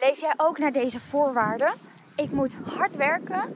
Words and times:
Leef 0.00 0.20
jij 0.20 0.34
ook 0.36 0.58
naar 0.58 0.72
deze 0.72 1.00
voorwaarden? 1.00 1.74
Ik 2.16 2.30
moet 2.30 2.54
hard 2.64 2.96
werken 2.96 3.54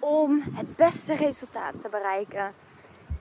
om 0.00 0.42
het 0.54 0.76
beste 0.76 1.14
resultaat 1.14 1.80
te 1.80 1.88
bereiken. 1.88 2.54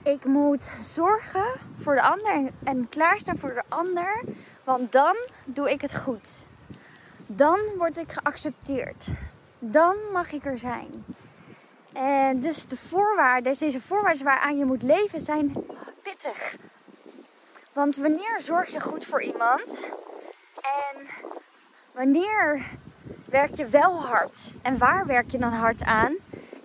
Ik 0.04 0.26
moet 0.26 0.70
zorgen 0.81 1.46
voor 1.78 1.96
de 1.96 2.02
ander 2.02 2.52
en 2.63 2.89
klaarstaan 2.89 3.38
voor 3.38 3.54
de 3.54 3.63
ander, 3.68 4.23
want 4.63 4.92
dan 4.92 5.15
doe 5.46 5.71
ik 5.71 5.81
het 5.81 5.96
goed. 5.96 6.46
Dan 7.26 7.60
word 7.78 7.97
ik 7.97 8.12
geaccepteerd. 8.12 9.08
Dan 9.60 9.96
mag 10.12 10.32
ik 10.32 10.46
er 10.46 10.58
zijn. 10.58 11.06
En 11.94 12.40
dus 12.40 12.66
de 12.66 12.78
voorwaarden, 12.78 13.54
deze 13.60 13.82
voorwaarden 13.82 14.24
waaraan 14.24 14.58
je 14.58 14.66
moet 14.66 14.84
leven, 14.84 15.22
zijn 15.22 15.54
pittig. 16.02 16.58
Want 17.74 17.96
wanneer 17.96 18.42
zorg 18.42 18.70
je 18.70 18.80
goed 18.80 19.06
voor 19.06 19.22
iemand? 19.22 19.82
En 20.62 21.08
wanneer 21.92 22.70
werk 23.26 23.55
je 23.55 23.66
wel 23.66 24.02
hard? 24.02 24.54
En 24.61 24.78
waar 24.78 25.06
werk 25.06 25.32
je 25.32 25.38
dan 25.38 25.54
hard 25.54 25.84
aan? 25.84 26.15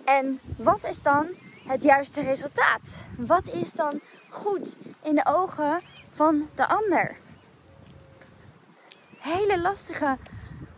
En 0.05 0.39
wat 0.57 0.85
is 0.85 1.01
dan 1.01 1.27
het 1.67 1.83
juiste 1.83 2.21
resultaat? 2.21 3.05
Wat 3.17 3.47
is 3.47 3.73
dan 3.73 4.01
goed 4.29 4.77
in 5.03 5.15
de 5.15 5.25
ogen 5.25 5.81
van 6.09 6.49
de 6.55 6.67
ander? 6.67 7.15
Hele 9.17 9.61
lastige 9.61 10.17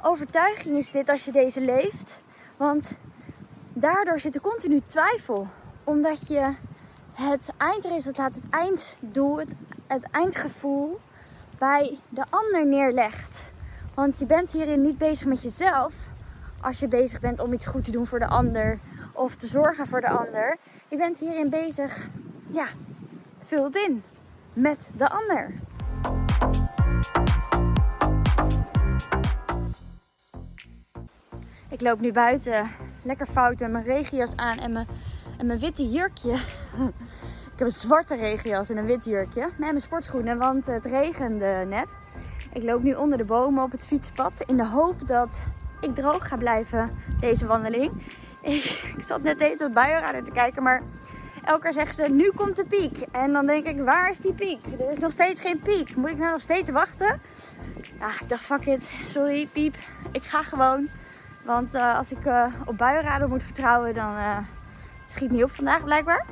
overtuiging 0.02 0.78
is 0.78 0.92
dit 0.92 1.10
als 1.10 1.26
je 1.26 1.32
deze 1.32 1.62
leeft. 1.62 2.22
Want 2.58 2.98
daardoor 3.74 4.20
zit 4.20 4.36
er 4.36 4.42
continu 4.42 4.80
twijfel. 4.88 5.48
Omdat 5.84 6.28
je 6.28 6.56
het 7.14 7.50
eindresultaat, 7.58 8.36
het 8.36 8.50
einddoel, 8.50 9.38
het, 9.38 9.54
het 9.88 10.04
eindgevoel 10.12 11.00
bij 11.58 12.00
de 12.10 12.24
ander 12.30 12.66
neerlegt. 12.66 13.54
Want 14.00 14.20
je 14.20 14.26
bent 14.26 14.52
hierin 14.52 14.82
niet 14.82 14.98
bezig 14.98 15.28
met 15.28 15.42
jezelf. 15.42 15.94
Als 16.62 16.80
je 16.80 16.88
bezig 16.88 17.20
bent 17.20 17.40
om 17.40 17.54
iets 17.54 17.66
goed 17.66 17.84
te 17.84 17.92
doen 17.92 18.06
voor 18.06 18.20
de 18.20 18.28
ander 18.28 18.80
of 19.14 19.36
te 19.36 19.48
zorgen 19.48 19.88
voor 19.88 20.02
de 20.02 20.10
ander. 20.10 20.58
Je 20.88 20.98
bent 20.98 21.20
hierin 21.20 21.50
bezig, 21.50 22.10
ja, 22.50 22.66
vul 23.40 23.64
het 23.64 23.76
in 23.76 24.04
met 24.54 24.92
de 24.98 25.10
ander. 25.10 25.54
Ik 31.70 31.82
loop 31.82 32.00
nu 32.00 32.12
buiten, 32.12 32.72
lekker 33.02 33.28
fout 33.28 33.60
met 33.60 33.72
mijn 33.72 33.86
regenjas 33.86 34.36
aan 34.36 34.58
en 34.58 34.72
mijn, 34.72 34.88
en 35.38 35.46
mijn 35.46 35.60
witte 35.60 35.90
jurkje. 35.90 36.34
Ik 37.60 37.66
heb 37.66 37.74
een 37.74 37.80
zwarte 37.80 38.16
regenjas 38.16 38.70
en 38.70 38.78
een 38.78 38.86
wit 38.86 39.06
jurkje. 39.06 39.42
Met 39.42 39.58
mijn 39.58 39.82
sportschoenen, 39.82 40.38
want 40.38 40.68
het 40.68 40.86
regende 40.86 41.66
net. 41.68 41.98
Ik 42.54 42.64
loop 42.64 42.84
nu 42.84 42.94
onder 42.94 43.18
de 43.18 43.26
bomen 43.26 43.64
op 43.64 43.72
het 43.72 43.86
fietspad 43.86 44.42
in 44.46 44.58
de 44.58 44.68
hoop 44.68 45.08
dat 45.08 45.48
ik 45.80 45.96
droog 45.96 46.28
ga 46.28 46.38
blijven 46.38 46.98
deze 47.20 47.48
wandeling. 47.48 47.92
Ik, 48.42 48.96
zat 49.00 49.22
net 49.22 49.40
even 49.40 49.58
tot 49.58 49.74
buienradar 49.74 50.24
te 50.24 50.32
kijken, 50.32 50.64
maar 50.64 50.82
elke 51.46 51.62
keer 51.62 51.74
zeggen 51.74 51.96
ze 51.96 52.12
nu 52.12 52.32
komt 52.32 52.56
de 52.56 52.66
piek. 52.66 52.98
En 53.12 53.34
dan 53.34 53.46
denk 53.46 53.66
ik, 53.66 53.80
waar 53.80 54.10
is 54.10 54.20
die 54.20 54.34
piek? 54.34 54.66
Er 54.80 54.90
is 54.90 54.98
nog 54.98 55.12
steeds 55.12 55.42
geen 55.42 55.60
piek. 55.60 55.96
Moet 55.96 56.10
ik 56.10 56.18
nou 56.18 56.32
nog 56.32 56.42
steeds 56.42 56.72
wachten? 56.72 57.22
Ja, 58.00 58.10
ik 58.22 58.30
dacht, 58.30 58.44
fuck 58.44 58.66
it. 58.66 58.90
Sorry, 59.06 59.48
piep. 59.48 59.76
Ik 60.12 60.24
ga 60.24 60.42
gewoon. 60.42 60.90
Want 61.44 61.76
uh, 61.76 61.98
als 61.98 62.12
ik 62.12 62.26
uh, 62.26 62.46
op 62.66 62.78
buienradar 62.78 63.30
moet 63.30 63.44
vertrouwen, 63.44 63.94
dan 63.94 64.14
uh, 64.14 64.38
schiet 65.06 65.32
niet 65.32 65.44
op 65.44 65.52
vandaag 65.52 65.84
blijkbaar. 65.84 66.26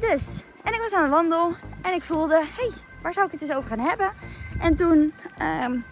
Dus, 0.00 0.44
en 0.64 0.74
ik 0.74 0.80
was 0.80 0.94
aan 0.94 1.04
de 1.04 1.10
wandel 1.10 1.52
en 1.82 1.94
ik 1.94 2.02
voelde, 2.02 2.42
hey, 2.56 2.70
waar 3.02 3.12
zou 3.12 3.26
ik 3.26 3.32
het 3.32 3.42
eens 3.42 3.52
over 3.52 3.68
gaan 3.68 3.86
hebben? 3.86 4.10
En 4.60 4.76
toen 4.76 5.12
um, 5.64 5.84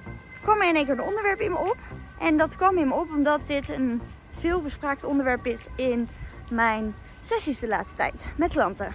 kwam 0.42 0.60
er 0.60 0.68
in 0.68 0.74
één 0.74 0.84
keer 0.84 0.98
een 0.98 1.02
onderwerp 1.02 1.40
in 1.40 1.50
me 1.50 1.58
op. 1.58 1.76
En 2.18 2.36
dat 2.36 2.56
kwam 2.56 2.78
in 2.78 2.88
me 2.88 2.94
op 2.94 3.10
omdat 3.10 3.40
dit 3.46 3.68
een 3.68 4.02
veel 4.38 4.60
bespraakt 4.60 5.04
onderwerp 5.04 5.46
is 5.46 5.66
in 5.76 6.08
mijn 6.50 6.94
sessies 7.20 7.58
de 7.58 7.68
laatste 7.68 7.96
tijd 7.96 8.26
met 8.36 8.52
klanten. 8.52 8.94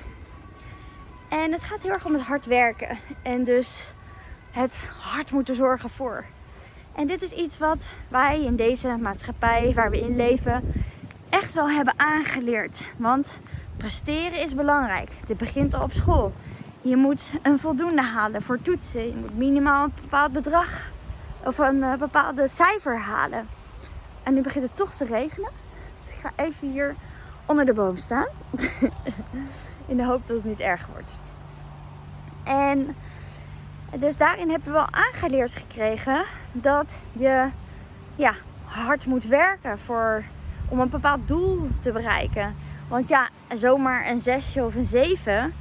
En 1.30 1.52
het 1.52 1.64
gaat 1.64 1.82
heel 1.82 1.92
erg 1.92 2.06
om 2.06 2.14
het 2.14 2.22
hard 2.22 2.46
werken. 2.46 2.98
En 3.22 3.44
dus 3.44 3.94
het 4.52 4.76
hard 5.00 5.32
moeten 5.32 5.56
zorgen 5.56 5.90
voor. 5.90 6.26
En 6.96 7.08
dit 7.08 7.22
is 7.22 7.32
iets 7.32 7.58
wat 7.58 7.86
wij 8.08 8.44
in 8.44 8.56
deze 8.56 8.98
maatschappij 9.02 9.74
waar 9.74 9.90
we 9.90 10.00
in 10.00 10.16
leven 10.16 10.74
echt 11.30 11.54
wel 11.54 11.70
hebben 11.70 11.94
aangeleerd. 11.98 12.82
Want 12.98 13.38
presteren 13.78 14.40
is 14.40 14.56
belangrijk. 14.56 15.10
Dit 15.26 15.38
begint 15.38 15.74
al 15.74 15.84
op 15.84 15.92
school. 15.92 16.34
Je 16.82 16.96
moet 16.96 17.32
een 17.42 17.60
voldoende 17.60 18.02
halen 18.02 18.42
voor 18.42 18.62
toetsen. 18.62 19.08
Je 19.08 19.16
moet 19.16 19.38
minimaal 19.38 19.84
een 19.84 19.94
bepaald 20.02 20.32
bedrag 20.32 20.90
of 21.46 21.58
een 21.58 21.76
uh, 21.76 21.94
bepaalde 21.94 22.48
cijfer 22.48 23.00
halen. 23.00 23.48
En 24.24 24.34
nu 24.34 24.42
begint 24.42 24.64
het 24.64 24.76
toch 24.76 24.94
te 24.94 25.06
regenen. 25.06 25.50
Dus 26.04 26.14
ik 26.14 26.20
ga 26.20 26.32
even 26.36 26.72
hier 26.72 26.96
onder 27.46 27.66
de 27.66 27.74
boom 27.74 27.98
staan. 27.98 28.28
In 29.88 29.98
de 29.98 30.06
hoop 30.06 30.28
dat 30.28 30.36
het 30.36 30.46
niet 30.46 30.60
erg 30.60 30.88
wordt. 30.94 31.20
En 32.44 32.96
dus 34.00 34.18
daarin 34.18 34.50
hebben 34.50 34.68
we 34.68 34.74
wel 34.74 34.92
aangeleerd 34.92 35.52
gekregen 35.52 36.24
dat 36.52 36.96
je 37.14 37.48
ja, 38.16 38.34
hard 38.64 39.06
moet 39.06 39.26
werken 39.26 39.80
voor, 39.80 40.24
om 40.70 40.80
een 40.80 40.90
bepaald 40.90 41.28
doel 41.28 41.68
te 41.80 41.92
bereiken. 41.92 42.56
Want 42.88 43.10
ja, 43.10 43.30
zomaar 43.54 44.08
een 44.08 44.20
zesje 44.20 44.66
of 44.66 44.76
een 44.76 44.86
zeven 44.86 45.54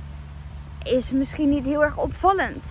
is 0.82 1.10
misschien 1.10 1.48
niet 1.48 1.64
heel 1.64 1.82
erg 1.82 1.96
opvallend. 1.96 2.66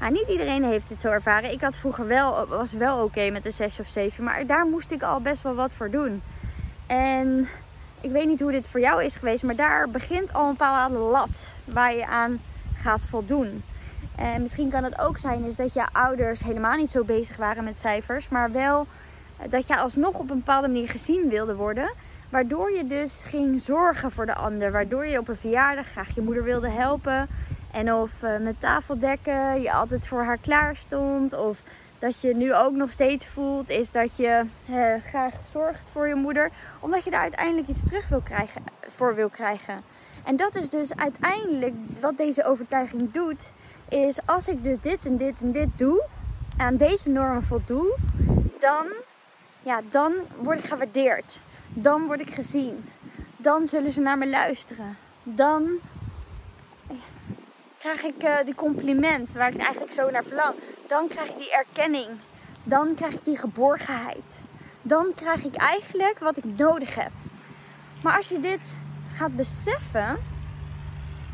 Nou, 0.00 0.12
niet 0.12 0.28
iedereen 0.28 0.64
heeft 0.64 0.88
dit 0.88 1.00
zo 1.00 1.08
ervaren. 1.08 1.52
Ik 1.52 1.60
had 1.60 1.76
vroeger 1.76 2.06
wel, 2.06 2.46
was 2.46 2.72
wel 2.72 3.04
oké 3.04 3.30
met 3.30 3.46
een 3.46 3.52
6 3.52 3.80
of 3.80 3.86
7. 3.86 4.24
Maar 4.24 4.46
daar 4.46 4.66
moest 4.66 4.90
ik 4.90 5.02
al 5.02 5.20
best 5.20 5.42
wel 5.42 5.54
wat 5.54 5.72
voor 5.72 5.90
doen. 5.90 6.22
En 6.86 7.48
ik 8.00 8.10
weet 8.10 8.26
niet 8.26 8.40
hoe 8.40 8.52
dit 8.52 8.66
voor 8.66 8.80
jou 8.80 9.04
is 9.04 9.16
geweest. 9.16 9.42
Maar 9.42 9.56
daar 9.56 9.88
begint 9.88 10.32
al 10.32 10.44
een 10.44 10.56
bepaalde 10.56 10.98
lat 10.98 11.46
waar 11.64 11.94
je 11.94 12.06
aan 12.06 12.40
gaat 12.74 13.00
voldoen. 13.00 13.62
En 14.16 14.42
misschien 14.42 14.70
kan 14.70 14.84
het 14.84 14.98
ook 14.98 15.18
zijn 15.18 15.44
is 15.44 15.56
dat 15.56 15.74
je 15.74 15.86
ouders 15.92 16.42
helemaal 16.42 16.76
niet 16.76 16.90
zo 16.90 17.04
bezig 17.04 17.36
waren 17.36 17.64
met 17.64 17.78
cijfers. 17.78 18.28
Maar 18.28 18.52
wel 18.52 18.86
dat 19.48 19.66
je 19.66 19.76
alsnog 19.76 20.14
op 20.14 20.30
een 20.30 20.36
bepaalde 20.38 20.68
manier 20.68 20.88
gezien 20.88 21.28
wilde 21.28 21.54
worden. 21.54 21.90
Waardoor 22.30 22.70
je 22.70 22.86
dus 22.86 23.22
ging 23.24 23.60
zorgen 23.60 24.10
voor 24.10 24.26
de 24.26 24.34
ander. 24.34 24.72
Waardoor 24.72 25.06
je 25.06 25.18
op 25.18 25.28
een 25.28 25.36
verjaardag 25.36 25.86
graag 25.86 26.14
je 26.14 26.20
moeder 26.20 26.42
wilde 26.44 26.70
helpen. 26.70 27.28
En 27.72 27.92
of 27.92 28.22
uh, 28.22 28.38
met 28.38 28.60
tafeldekken 28.60 29.60
je 29.60 29.72
altijd 29.72 30.06
voor 30.06 30.24
haar 30.24 30.38
klaar 30.38 30.76
stond. 30.76 31.32
Of 31.32 31.62
dat 31.98 32.20
je 32.20 32.34
nu 32.34 32.54
ook 32.54 32.72
nog 32.72 32.90
steeds 32.90 33.26
voelt, 33.26 33.68
is 33.68 33.90
dat 33.90 34.16
je 34.16 34.42
uh, 34.70 34.94
graag 35.06 35.34
zorgt 35.50 35.90
voor 35.90 36.08
je 36.08 36.14
moeder. 36.14 36.50
Omdat 36.80 37.04
je 37.04 37.10
daar 37.10 37.20
uiteindelijk 37.20 37.68
iets 37.68 37.84
terug 37.84 38.08
wil 38.08 38.20
krijgen, 38.20 38.62
voor 38.80 39.14
wil 39.14 39.28
krijgen. 39.28 39.80
En 40.24 40.36
dat 40.36 40.56
is 40.56 40.68
dus 40.68 40.96
uiteindelijk 40.96 41.74
wat 42.00 42.16
deze 42.16 42.44
overtuiging 42.44 43.12
doet. 43.12 43.52
Is 43.88 44.18
als 44.26 44.48
ik 44.48 44.64
dus 44.64 44.78
dit 44.80 45.06
en 45.06 45.16
dit 45.16 45.40
en 45.40 45.52
dit 45.52 45.68
doe, 45.76 46.04
aan 46.56 46.76
deze 46.76 47.10
normen 47.10 47.42
voldoe, 47.42 47.96
dan, 48.58 48.86
ja, 49.62 49.80
dan 49.90 50.12
word 50.36 50.58
ik 50.58 50.64
gewaardeerd. 50.64 51.40
Dan 51.80 52.06
word 52.06 52.20
ik 52.20 52.30
gezien. 52.30 52.84
Dan 53.36 53.66
zullen 53.66 53.92
ze 53.92 54.00
naar 54.00 54.18
me 54.18 54.28
luisteren. 54.28 54.96
Dan 55.22 55.68
krijg 57.78 58.02
ik 58.02 58.22
uh, 58.24 58.36
die 58.44 58.54
compliment 58.54 59.32
waar 59.32 59.52
ik 59.52 59.60
eigenlijk 59.60 59.92
zo 59.92 60.10
naar 60.10 60.24
verlang. 60.24 60.54
Dan 60.88 61.08
krijg 61.08 61.28
ik 61.28 61.38
die 61.38 61.52
erkenning. 61.52 62.06
Dan 62.62 62.94
krijg 62.94 63.14
ik 63.14 63.24
die 63.24 63.38
geborgenheid. 63.38 64.40
Dan 64.82 65.12
krijg 65.14 65.44
ik 65.44 65.54
eigenlijk 65.54 66.18
wat 66.18 66.36
ik 66.36 66.44
nodig 66.56 66.94
heb. 66.94 67.10
Maar 68.02 68.16
als 68.16 68.28
je 68.28 68.40
dit 68.40 68.76
gaat 69.14 69.36
beseffen, 69.36 70.18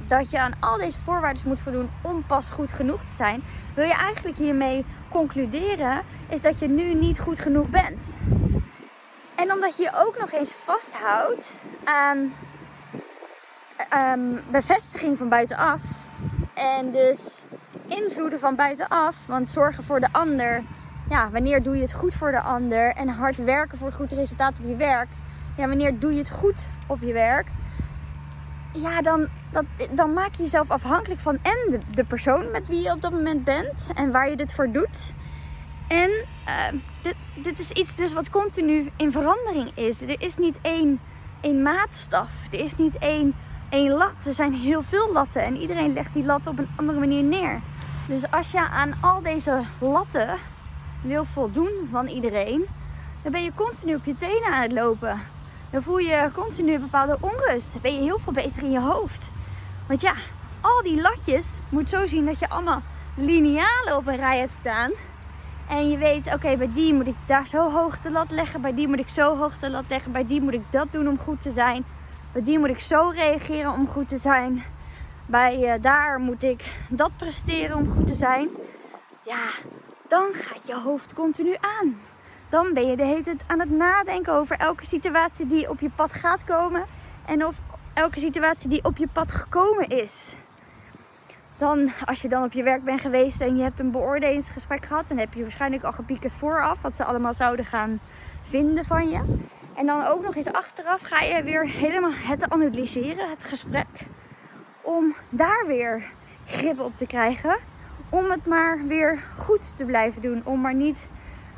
dat 0.07 0.31
je 0.31 0.41
aan 0.41 0.57
al 0.61 0.77
deze 0.77 1.01
voorwaarden 1.01 1.49
moet 1.49 1.61
voldoen 1.61 1.91
om 2.03 2.27
pas 2.27 2.51
goed 2.51 2.73
genoeg 2.73 3.01
te 3.01 3.15
zijn, 3.15 3.43
wil 3.75 3.87
je 3.87 3.95
eigenlijk 3.95 4.37
hiermee 4.37 4.85
concluderen, 5.09 6.03
is 6.29 6.41
dat 6.41 6.59
je 6.59 6.69
nu 6.69 6.95
niet 6.95 7.21
goed 7.21 7.41
genoeg 7.41 7.69
bent. 7.69 8.15
En 9.45 9.53
omdat 9.53 9.77
je 9.77 9.83
je 9.83 9.91
ook 9.95 10.19
nog 10.19 10.33
eens 10.33 10.53
vasthoudt 10.53 11.61
aan 11.85 12.33
um, 14.17 14.41
bevestiging 14.51 15.19
van 15.19 15.29
buitenaf, 15.29 15.81
en 16.55 16.91
dus 16.91 17.45
invloeden 17.87 18.39
van 18.39 18.55
buitenaf, 18.55 19.17
want 19.27 19.51
zorgen 19.51 19.85
voor 19.85 20.01
de 20.01 20.09
ander. 20.13 20.63
Ja, 21.11 21.31
wanneer 21.31 21.63
doe 21.63 21.77
je 21.77 21.83
het 21.83 21.93
goed 21.93 22.15
voor 22.15 22.31
de 22.31 22.41
ander? 22.41 22.95
En 22.95 23.09
hard 23.09 23.37
werken 23.37 23.79
voor 23.79 23.87
een 23.87 23.93
goed 23.93 24.13
resultaat 24.13 24.55
op 24.61 24.67
je 24.67 24.77
werk. 24.77 25.09
Ja, 25.57 25.69
wanneer 25.69 25.99
doe 25.99 26.13
je 26.13 26.19
het 26.19 26.31
goed 26.31 26.69
op 26.87 27.01
je 27.01 27.13
werk? 27.13 27.47
Ja, 28.73 29.03
dan, 29.03 29.29
dat, 29.51 29.65
dan 29.91 30.13
maak 30.13 30.35
je 30.35 30.43
jezelf 30.43 30.71
afhankelijk 30.71 31.21
van 31.21 31.39
en 31.43 31.83
de, 31.91 32.05
persoon 32.05 32.51
met 32.51 32.69
wie 32.69 32.83
je 32.83 32.91
op 32.91 33.01
dat 33.01 33.13
moment 33.13 33.45
bent 33.45 33.87
en 33.95 34.11
waar 34.11 34.31
je 34.31 34.37
dit 34.37 34.53
voor 34.53 34.71
doet. 34.71 35.13
En 35.87 36.11
uh, 36.49 36.81
dit, 37.03 37.15
dit 37.35 37.59
is 37.59 37.71
iets 37.71 37.95
dus 37.95 38.13
wat 38.13 38.31
continu 38.31 38.91
in 38.97 39.13
verandering 39.13 39.71
is. 39.75 40.01
Er 40.01 40.23
is 40.23 40.37
niet 40.37 40.59
één, 40.63 41.01
één 41.41 41.63
maatstaf. 41.63 42.31
Er 42.51 42.61
is 42.61 42.75
niet 42.75 42.99
één 42.99 43.35
één 43.75 43.91
lat. 43.91 44.25
Er 44.27 44.35
zijn 44.35 44.55
heel 44.55 44.83
veel 44.83 45.13
latten 45.13 45.43
en 45.43 45.57
iedereen 45.57 45.93
legt 45.93 46.15
die 46.15 46.25
lat 46.25 46.47
op 46.47 46.59
een 46.59 46.69
andere 46.77 46.99
manier 46.99 47.23
neer. 47.23 47.61
Dus 48.07 48.31
als 48.31 48.51
je 48.51 48.69
aan 48.69 48.95
al 49.01 49.23
deze 49.23 49.63
latten 49.79 50.37
wil 51.03 51.25
voldoen 51.25 51.89
van 51.91 52.07
iedereen, 52.07 52.67
dan 53.23 53.33
ben 53.33 53.43
je 53.43 53.55
continu 53.55 53.95
op 53.95 54.05
je 54.05 54.17
tenen 54.17 54.53
aan 54.53 54.63
het 54.63 54.73
lopen. 54.73 55.21
Dan 55.71 55.83
voel 55.83 55.99
je 55.99 56.31
continu 56.35 56.79
bepaalde 56.79 57.17
onrust. 57.21 57.73
Dan 57.73 57.83
ben 57.83 57.95
je 57.95 58.01
heel 58.01 58.19
veel 58.19 58.33
bezig 58.33 58.63
in 58.63 58.71
je 58.71 58.81
hoofd. 58.81 59.31
Want 59.87 60.01
ja, 60.01 60.15
al 60.61 60.83
die 60.83 61.01
latjes 61.01 61.59
moet 61.69 61.89
zo 61.89 62.07
zien 62.07 62.27
dat 62.27 62.39
je 62.39 62.49
allemaal 62.49 62.83
linealen 63.17 63.97
op 63.97 64.07
een 64.07 64.17
rij 64.17 64.39
hebt 64.39 64.55
staan. 64.55 64.91
En 65.69 65.91
je 65.91 65.99
weet, 65.99 66.35
oké, 66.35 66.57
bij 66.57 66.71
die 66.73 66.95
moet 66.95 67.07
ik 67.07 67.17
daar 67.27 67.47
zo 67.47 67.71
hoog 67.71 68.01
de 68.01 68.11
lat 68.11 68.31
leggen. 68.31 68.61
Bij 68.61 68.75
die 68.75 68.89
moet 68.89 68.99
ik 68.99 69.09
zo 69.09 69.37
hoog 69.37 69.59
de 69.59 69.71
lat 69.71 69.85
leggen. 69.89 70.13
Bij 70.13 70.27
die 70.27 70.41
moet 70.41 70.53
ik 70.53 70.65
dat 70.71 70.93
doen 70.93 71.09
om 71.09 71.19
goed 71.19 71.41
te 71.41 71.51
zijn. 71.51 71.85
Bij 72.33 72.43
die 72.43 72.59
moet 72.59 72.69
ik 72.69 72.79
zo 72.79 73.09
reageren 73.15 73.73
om 73.73 73.89
goed 73.89 74.09
te 74.09 74.19
zijn. 74.19 74.65
Bij 75.27 75.59
uh, 75.59 75.83
daar 75.83 76.19
moet 76.19 76.43
ik 76.43 76.65
dat 76.89 77.17
presteren 77.17 77.77
om 77.77 77.89
goed 77.89 78.07
te 78.07 78.15
zijn. 78.15 78.49
Ja, 79.23 79.49
dan 80.09 80.33
gaat 80.33 80.67
je 80.67 80.75
hoofd 80.75 81.15
continu 81.15 81.57
aan. 81.61 82.01
Dan 82.49 82.75
ben 82.75 82.87
je 82.87 82.97
de 82.97 83.05
hele 83.05 83.23
tijd 83.23 83.43
aan 83.47 83.61
het 83.61 83.71
nadenken 83.71 84.33
over 84.33 84.57
elke 84.57 84.87
situatie 84.87 85.47
die 85.47 85.71
op 85.71 85.81
je 85.81 85.91
pad 85.91 86.13
gaat 86.13 86.45
komen. 86.45 86.85
En 87.27 87.47
of 87.47 87.57
elke 87.95 88.21
situatie 88.21 88.69
die 88.69 88.85
op 88.85 88.97
je 88.97 89.09
pad 89.13 89.33
gekomen 89.33 89.89
is. 89.89 90.35
Dan, 91.65 91.93
als 92.05 92.23
je 92.23 92.29
dan 92.29 92.45
op 92.45 92.53
je 92.53 92.63
werk 92.63 92.85
bent 92.85 93.01
geweest 93.01 93.41
en 93.41 93.57
je 93.57 93.63
hebt 93.63 93.79
een 93.79 93.91
beoordelingsgesprek 93.91 94.85
gehad, 94.85 95.09
dan 95.09 95.19
heb 95.19 95.35
je 95.35 95.43
waarschijnlijk 95.43 95.83
al 95.83 95.93
gepiekerd 95.93 96.33
vooraf 96.33 96.83
wat 96.83 96.97
ze 96.97 97.05
allemaal 97.05 97.35
zouden 97.35 97.65
gaan 97.65 98.01
vinden 98.43 98.85
van 98.85 99.09
je. 99.09 99.21
En 99.75 99.87
dan 99.87 100.07
ook 100.07 100.23
nog 100.23 100.37
eens 100.37 100.53
achteraf 100.53 101.01
ga 101.01 101.21
je 101.21 101.43
weer 101.43 101.69
helemaal 101.69 102.13
het 102.15 102.51
analyseren, 102.51 103.31
het 103.31 103.45
gesprek. 103.45 103.87
Om 104.81 105.15
daar 105.29 105.65
weer 105.67 106.11
grip 106.47 106.81
op 106.81 106.97
te 106.97 107.07
krijgen. 107.07 107.57
Om 108.09 108.31
het 108.31 108.47
maar 108.47 108.79
weer 108.87 109.25
goed 109.37 109.77
te 109.77 109.85
blijven 109.85 110.23
doen. 110.23 110.43
Om 110.45 110.61
maar 110.61 110.75
niet 110.75 111.09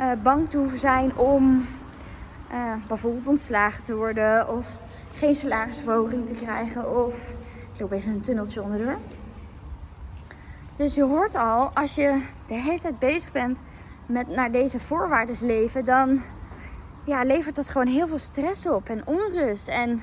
uh, 0.00 0.12
bang 0.22 0.50
te 0.50 0.58
hoeven 0.58 0.78
zijn 0.78 1.16
om 1.16 1.66
uh, 2.52 2.72
bijvoorbeeld 2.88 3.26
ontslagen 3.26 3.84
te 3.84 3.96
worden. 3.96 4.48
Of 4.56 4.66
geen 5.14 5.34
salarisverhoging 5.34 6.26
te 6.26 6.34
krijgen. 6.34 7.06
Of 7.06 7.30
ik 7.72 7.80
loop 7.80 7.92
even 7.92 8.10
een 8.10 8.20
tunneltje 8.20 8.62
onderdoor. 8.62 8.96
Dus 10.76 10.94
je 10.94 11.04
hoort 11.04 11.34
al, 11.34 11.70
als 11.74 11.94
je 11.94 12.22
de 12.46 12.54
hele 12.54 12.80
tijd 12.80 12.98
bezig 12.98 13.32
bent 13.32 13.60
met 14.06 14.28
naar 14.28 14.50
deze 14.50 14.78
voorwaarden 14.78 15.36
leven, 15.40 15.84
dan 15.84 16.22
ja, 17.04 17.22
levert 17.22 17.56
dat 17.56 17.70
gewoon 17.70 17.86
heel 17.86 18.08
veel 18.08 18.18
stress 18.18 18.68
op 18.68 18.88
en 18.88 19.06
onrust. 19.06 19.68
En 19.68 20.02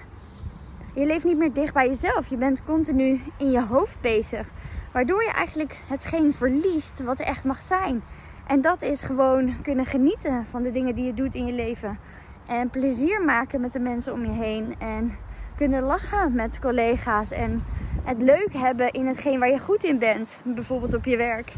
je 0.94 1.06
leeft 1.06 1.26
niet 1.26 1.38
meer 1.38 1.54
dicht 1.54 1.74
bij 1.74 1.88
jezelf. 1.88 2.28
Je 2.28 2.38
bent 2.38 2.64
continu 2.64 3.22
in 3.38 3.52
je 3.52 3.62
hoofd 3.62 4.02
bezig. 4.02 4.48
Waardoor 4.92 5.24
je 5.24 5.32
eigenlijk 5.32 5.78
hetgeen 5.88 6.34
verliest 6.34 7.04
wat 7.04 7.20
er 7.20 7.26
echt 7.26 7.44
mag 7.44 7.62
zijn. 7.62 8.04
En 8.48 8.62
dat 8.62 8.82
is 8.82 9.02
gewoon 9.02 9.62
kunnen 9.62 9.86
genieten 9.86 10.46
van 10.46 10.64
de 10.64 10.72
dingen 10.72 10.96
die 10.96 11.06
je 11.06 11.14
doet 11.14 11.36
in 11.36 11.46
je 11.46 11.54
leven. 11.54 12.00
En 12.46 12.70
plezier 12.70 13.22
maken 13.22 13.62
met 13.62 13.74
de 13.74 13.80
mensen 13.80 14.14
om 14.14 14.26
je 14.26 14.32
heen. 14.32 14.76
En 14.80 15.12
kunnen 15.56 15.84
lachen 15.84 16.34
met 16.34 16.60
collega's. 16.60 17.32
En 17.32 17.64
het 18.04 18.22
leuk 18.22 18.54
hebben 18.54 18.92
in 18.92 19.08
hetgeen 19.08 19.40
waar 19.40 19.50
je 19.50 19.60
goed 19.60 19.84
in 19.84 20.00
bent. 20.00 20.38
Bijvoorbeeld 20.44 20.94
op 20.94 21.06
je 21.06 21.18
werk. 21.18 21.52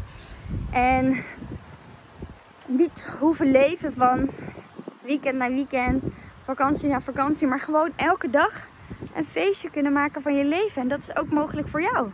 En 0.70 1.16
niet 2.66 3.10
hoeven 3.18 3.50
leven 3.50 3.92
van 3.92 4.30
weekend 5.02 5.36
naar 5.38 5.50
weekend, 5.50 6.04
vakantie 6.44 6.88
naar 6.88 7.02
vakantie. 7.02 7.46
Maar 7.46 7.60
gewoon 7.60 7.92
elke 7.96 8.30
dag 8.30 8.68
een 9.14 9.24
feestje 9.24 9.70
kunnen 9.70 9.92
maken 9.92 10.22
van 10.22 10.36
je 10.36 10.44
leven. 10.44 10.82
En 10.82 10.88
dat 10.88 10.98
is 10.98 11.16
ook 11.16 11.30
mogelijk 11.30 11.68
voor 11.68 11.82
jou. 11.82 12.10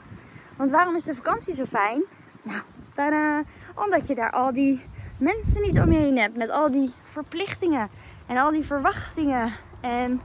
Want 0.57 0.71
waarom 0.71 0.95
is 0.95 1.05
de 1.05 1.15
vakantie 1.15 1.55
zo 1.55 1.65
fijn? 1.65 2.03
Nou, 2.43 2.61
tada, 2.93 3.43
omdat 3.75 4.07
je 4.07 4.15
daar 4.15 4.31
al 4.31 4.53
die 4.53 4.85
mensen 5.19 5.63
niet 5.63 5.81
om 5.81 5.93
je 5.93 5.99
heen 5.99 6.19
hebt. 6.19 6.37
Met 6.37 6.51
al 6.51 6.71
die 6.71 6.93
verplichtingen 7.03 7.89
en 8.27 8.37
al 8.37 8.51
die 8.51 8.65
verwachtingen. 8.65 9.53
En 9.81 10.21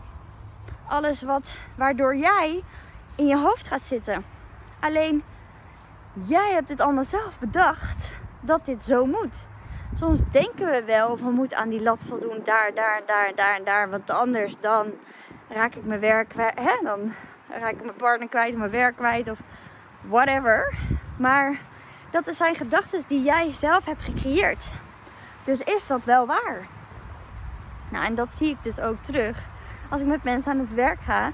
alles 0.88 1.22
wat, 1.22 1.56
waardoor 1.76 2.16
jij 2.16 2.64
in 3.16 3.28
je 3.28 3.38
hoofd 3.38 3.68
gaat 3.68 3.86
zitten. 3.86 4.26
Alleen, 4.80 5.24
jij 6.14 6.52
hebt 6.52 6.68
dit 6.68 6.82
allemaal 6.82 7.04
zelf 7.04 7.40
bedacht 7.40 8.16
dat 8.40 8.66
dit 8.66 8.84
zo 8.84 9.06
moet. 9.06 9.48
Soms 9.96 10.20
denken 10.32 10.66
we 10.66 10.84
wel, 10.84 11.18
we 11.18 11.30
moeten 11.30 11.58
aan 11.58 11.70
die 11.70 11.82
lat 11.82 12.04
voldoen, 12.08 12.42
daar, 12.44 12.74
daar, 12.74 13.02
daar, 13.06 13.32
daar 13.36 13.64
daar. 13.64 13.90
Want 13.90 14.10
anders 14.10 14.60
dan 14.60 14.94
raak 15.50 15.76
ik 15.76 15.86
mijn 15.86 16.00
werk 16.00 16.30
kwijt. 16.30 16.60
Hè? 16.60 16.80
Dan 16.84 17.14
raak 17.50 17.72
ik 17.72 17.84
mijn 17.84 17.96
partner 17.96 18.30
kwijt, 18.30 18.58
mijn 18.58 18.72
werk 18.72 18.96
kwijt 18.96 19.30
of 19.30 19.40
whatever. 20.02 20.74
Maar 21.18 21.60
dat 22.12 22.36
zijn 22.36 22.56
gedachten 22.56 23.04
die 23.08 23.22
jij 23.22 23.52
zelf 23.52 23.86
hebt 23.86 24.02
gecreëerd. 24.02 24.72
Dus 25.44 25.62
is 25.62 25.88
dat 25.88 26.06
wel 26.06 26.28
waar? 26.28 26.68
Nou, 27.90 28.06
en 28.06 28.16
dat 28.16 28.36
zie 28.36 28.50
ik 28.50 28.64
dus 28.64 28.80
ook 28.80 29.04
terug. 29.04 29.48
Als 29.90 30.02
ik 30.02 30.08
met 30.08 30.24
mensen 30.24 30.52
aan 30.52 30.60
het 30.60 30.74
werk 30.74 31.00
ga, 31.00 31.32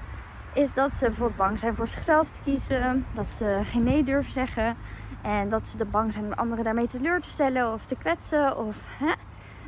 is 0.52 0.74
dat 0.74 0.94
ze 0.94 1.06
bijvoorbeeld 1.06 1.36
bang 1.36 1.58
zijn 1.58 1.74
voor 1.74 1.88
zichzelf 1.88 2.30
te 2.30 2.38
kiezen. 2.44 3.06
Dat 3.14 3.26
ze 3.26 3.60
geen 3.62 3.84
nee 3.84 4.04
durven 4.04 4.32
zeggen. 4.32 4.76
En 5.22 5.48
dat 5.48 5.66
ze 5.66 5.84
bang 5.84 6.12
zijn 6.12 6.24
om 6.24 6.32
anderen 6.32 6.64
daarmee 6.64 6.86
teleur 6.86 7.20
te 7.20 7.28
stellen 7.28 7.72
of 7.72 7.86
te 7.86 7.96
kwetsen. 7.96 8.56
Of, 8.56 8.76
hè? 8.98 9.12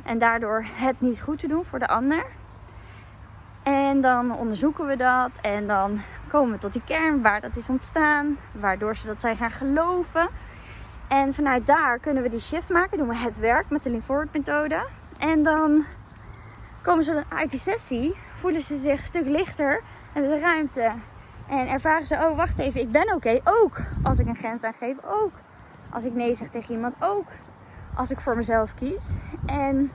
En 0.03 0.17
daardoor 0.17 0.65
het 0.73 1.01
niet 1.01 1.21
goed 1.21 1.39
te 1.39 1.47
doen 1.47 1.65
voor 1.65 1.79
de 1.79 1.87
ander. 1.87 2.25
En 3.63 4.01
dan 4.01 4.37
onderzoeken 4.37 4.85
we 4.85 4.95
dat. 4.95 5.31
En 5.41 5.67
dan 5.67 6.01
komen 6.27 6.51
we 6.51 6.57
tot 6.57 6.73
die 6.73 6.81
kern 6.85 7.21
waar 7.21 7.41
dat 7.41 7.55
is 7.55 7.69
ontstaan. 7.69 8.37
Waardoor 8.51 8.95
ze 8.95 9.07
dat 9.07 9.21
zijn 9.21 9.37
gaan 9.37 9.51
geloven. 9.51 10.29
En 11.07 11.33
vanuit 11.33 11.65
daar 11.65 11.99
kunnen 11.99 12.23
we 12.23 12.29
die 12.29 12.39
shift 12.39 12.69
maken. 12.69 12.97
Doen 12.97 13.07
we 13.07 13.15
het 13.15 13.39
werk 13.39 13.69
met 13.69 13.83
de 13.83 13.89
Lean 13.89 14.01
Forward 14.01 14.33
methode. 14.33 14.85
En 15.17 15.43
dan 15.43 15.85
komen 16.81 17.03
ze 17.03 17.23
uit 17.29 17.49
die 17.49 17.59
sessie. 17.59 18.15
Voelen 18.37 18.61
ze 18.61 18.77
zich 18.77 18.99
een 18.99 19.05
stuk 19.05 19.27
lichter. 19.27 19.81
Hebben 20.13 20.31
ze 20.31 20.39
ruimte. 20.39 20.91
En 21.47 21.67
ervaren 21.67 22.07
ze, 22.07 22.15
oh 22.15 22.35
wacht 22.35 22.59
even, 22.59 22.81
ik 22.81 22.91
ben 22.91 23.13
oké. 23.13 23.39
Ook 23.43 23.81
als 24.03 24.19
ik 24.19 24.27
een 24.27 24.35
grens 24.35 24.63
aangeef. 24.63 24.95
Ook 25.03 25.31
als 25.89 26.05
ik 26.05 26.13
nee 26.13 26.33
zeg 26.33 26.49
tegen 26.49 26.73
iemand. 26.73 26.95
Ook 26.99 27.27
als 27.95 28.11
ik 28.11 28.19
voor 28.19 28.35
mezelf 28.35 28.73
kies. 28.73 29.13
En 29.45 29.91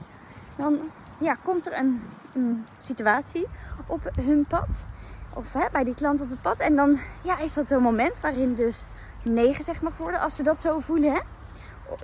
dan 0.57 0.79
ja, 1.19 1.37
komt 1.43 1.67
er 1.67 1.79
een, 1.79 2.03
een 2.35 2.65
situatie 2.79 3.47
op 3.87 4.11
hun 4.21 4.45
pad. 4.45 4.87
Of 5.35 5.53
hè, 5.53 5.65
bij 5.73 5.85
die 5.85 5.95
klant 5.95 6.21
op 6.21 6.31
het 6.31 6.41
pad. 6.41 6.59
En 6.59 6.77
dan 6.77 6.99
ja, 7.23 7.39
is 7.39 7.55
dat 7.55 7.71
een 7.71 7.83
moment 7.83 8.21
waarin 8.21 8.55
dus 8.55 8.85
nee 9.23 9.55
gezegd 9.55 9.83
mag 9.83 9.97
worden. 9.97 10.21
Als 10.21 10.37
ze 10.37 10.43
dat 10.43 10.63
zo 10.63 10.79
voelen. 10.79 11.13
Hè? 11.13 11.21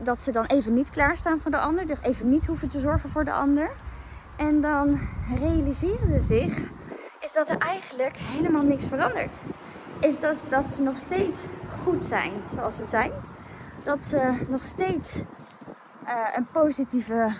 Dat 0.02 0.22
ze 0.22 0.32
dan 0.32 0.44
even 0.44 0.74
niet 0.74 0.90
klaarstaan 0.90 1.40
voor 1.40 1.50
de 1.50 1.58
ander. 1.58 1.86
Dus 1.86 1.98
even 2.02 2.28
niet 2.28 2.46
hoeven 2.46 2.68
te 2.68 2.80
zorgen 2.80 3.10
voor 3.10 3.24
de 3.24 3.32
ander. 3.32 3.70
En 4.38 4.60
dan 4.60 5.00
realiseren 5.38 6.06
ze 6.06 6.18
zich. 6.18 6.70
Is 7.20 7.32
dat 7.32 7.48
er 7.48 7.58
eigenlijk 7.58 8.16
helemaal 8.16 8.62
niks 8.62 8.86
verandert. 8.86 9.40
Is 10.00 10.20
dat, 10.20 10.46
dat 10.48 10.68
ze 10.68 10.82
nog 10.82 10.98
steeds 10.98 11.38
goed 11.82 12.04
zijn 12.04 12.32
zoals 12.54 12.76
ze 12.76 12.84
zijn 12.84 13.12
dat 13.88 14.04
ze 14.04 14.46
nog 14.48 14.64
steeds 14.64 15.16
uh, 16.04 16.28
een 16.36 16.46
positieve 16.52 17.34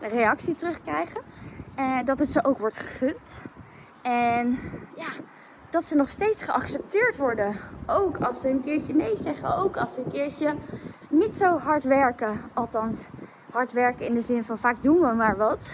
reactie 0.00 0.54
terugkrijgen. 0.54 1.20
En 1.74 2.04
dat 2.04 2.18
het 2.18 2.28
ze 2.28 2.44
ook 2.44 2.58
wordt 2.58 2.76
gegund. 2.76 3.42
En 4.02 4.58
ja, 4.96 5.08
dat 5.70 5.84
ze 5.84 5.96
nog 5.96 6.10
steeds 6.10 6.42
geaccepteerd 6.42 7.16
worden. 7.16 7.56
Ook 7.86 8.18
als 8.18 8.40
ze 8.40 8.48
een 8.48 8.60
keertje 8.60 8.94
nee 8.94 9.16
zeggen. 9.16 9.56
Ook 9.56 9.76
als 9.76 9.94
ze 9.94 10.04
een 10.04 10.10
keertje 10.10 10.54
niet 11.08 11.36
zo 11.36 11.58
hard 11.58 11.84
werken. 11.84 12.40
Althans, 12.54 13.08
hard 13.52 13.72
werken 13.72 14.06
in 14.06 14.14
de 14.14 14.20
zin 14.20 14.44
van 14.44 14.58
vaak 14.58 14.82
doen 14.82 15.00
we 15.00 15.14
maar 15.14 15.36
wat. 15.36 15.66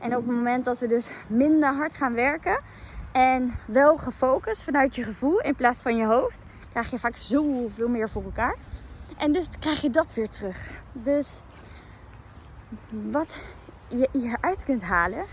En 0.00 0.16
op 0.16 0.26
het 0.26 0.36
moment 0.36 0.64
dat 0.64 0.78
we 0.78 0.86
dus 0.86 1.10
minder 1.26 1.74
hard 1.74 1.94
gaan 1.94 2.14
werken. 2.14 2.60
En 3.12 3.58
wel 3.64 3.96
gefocust 3.96 4.62
vanuit 4.62 4.94
je 4.94 5.02
gevoel 5.02 5.40
in 5.40 5.54
plaats 5.54 5.82
van 5.82 5.96
je 5.96 6.04
hoofd. 6.04 6.44
Krijg 6.70 6.90
je 6.90 6.98
vaak 6.98 7.16
zoveel 7.16 7.88
meer 7.88 8.08
voor 8.08 8.24
elkaar. 8.24 8.56
En 9.16 9.32
dus 9.32 9.46
krijg 9.58 9.80
je 9.80 9.90
dat 9.90 10.14
weer 10.14 10.28
terug. 10.28 10.70
Dus 10.92 11.42
wat 12.90 13.36
je 13.88 14.08
hieruit 14.12 14.64
kunt 14.64 14.82
halen, 14.82 15.24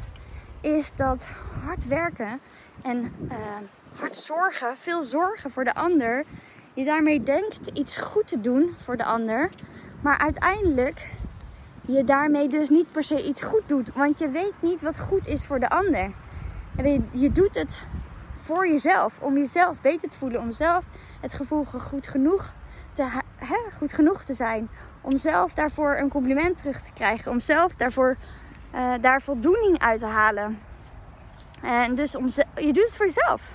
is 0.62 0.92
dat 0.96 1.28
hard 1.66 1.88
werken 1.88 2.40
en 2.82 3.16
uh, 3.32 3.38
hard 4.00 4.16
zorgen, 4.16 4.78
veel 4.78 5.04
zorgen 5.04 5.52
voor 5.52 5.64
de 5.64 5.74
ander, 5.74 6.24
je 6.74 6.86
daarmee 6.86 7.24
denkt 7.24 7.68
iets 7.74 7.98
goed 7.98 8.28
te 8.28 8.42
doen 8.42 8.76
voor 8.78 8.98
de 8.98 9.04
ander, 9.04 9.50
maar 10.02 10.18
uiteindelijk 10.18 11.10
je 11.88 12.04
daarmee 12.04 12.48
dus 12.48 12.70
niet 12.70 12.92
per 12.92 13.04
se 13.04 13.28
iets 13.28 13.42
goed 13.42 13.64
doet, 13.66 13.94
want 13.94 14.20
je 14.20 14.30
weet 14.30 14.54
niet 14.62 14.82
wat 14.82 15.00
goed 15.00 15.28
is 15.28 15.46
voor 15.46 15.60
de 15.60 15.70
ander. 15.70 16.12
Je, 17.12 17.32
doet 17.32 17.56
het 17.56 17.84
voor 18.32 18.68
jezelf, 18.68 19.20
om 19.20 19.38
jezelf 19.38 19.82
beter 19.82 20.10
te 20.10 20.18
voelen, 20.18 20.42
om 20.42 20.52
zelf 20.52 20.86
het 21.22 21.34
gevoel 21.34 21.66
goed 21.66 22.08
genoeg 22.08 22.54
te, 22.94 23.08
goed 23.78 23.94
genoeg 23.94 24.24
te 24.24 24.34
zijn. 24.34 24.70
Om 25.02 25.18
zelf 25.18 25.54
daarvoor 25.54 25.96
een 25.96 26.10
compliment 26.10 26.58
terug 26.58 26.82
te 26.82 26.94
krijgen. 26.94 27.32
Om 27.32 27.40
zelf 27.40 27.76
daarvoor 27.76 28.16
uh, 28.76 28.94
daar 29.02 29.22
voldoening 29.22 29.80
uit 29.80 30.00
te 30.00 30.06
halen. 30.06 30.60
En 31.62 31.96
dus 31.96 32.16
om 32.16 32.28
je 32.56 32.74
doet 32.74 32.86
het 32.86 32.96
voor 32.96 33.06
jezelf. 33.06 33.52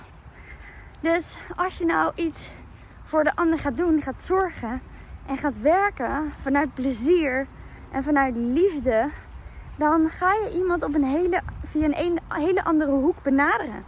Dus 0.99 1.37
als 1.55 1.77
je 1.77 1.85
nou 1.85 2.11
iets 2.15 2.49
voor 3.03 3.23
de 3.23 3.35
ander 3.35 3.59
gaat 3.59 3.77
doen, 3.77 4.01
gaat 4.01 4.21
zorgen 4.21 4.81
en 5.27 5.37
gaat 5.37 5.61
werken 5.61 6.31
vanuit 6.41 6.73
plezier 6.73 7.47
en 7.91 8.03
vanuit 8.03 8.35
liefde 8.35 9.09
dan 9.81 10.09
ga 10.09 10.33
je 10.33 10.55
iemand 10.55 10.83
op 10.83 10.95
een 10.95 11.03
hele, 11.03 11.41
via 11.63 11.85
een, 11.85 12.19
hele 12.27 12.63
andere 12.63 12.91
hoek 12.91 13.23
benaderen. 13.23 13.83